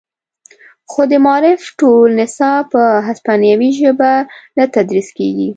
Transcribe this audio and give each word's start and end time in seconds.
خو 0.91 1.01
د 1.11 1.13
معارف 1.25 1.61
ټول 1.79 2.07
نصاب 2.21 2.63
په 2.73 2.83
هسپانوي 3.07 3.71
ژبه 3.79 4.11
نه 4.57 4.65
تدریس 4.75 5.07
کیږي 5.17 5.49